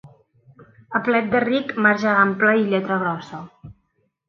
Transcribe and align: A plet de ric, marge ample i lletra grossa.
A 0.99 1.01
plet 1.07 1.27
de 1.35 1.41
ric, 1.43 1.75
marge 1.87 2.15
ample 2.23 2.57
i 2.63 2.67
lletra 2.73 3.01
grossa. 3.07 3.45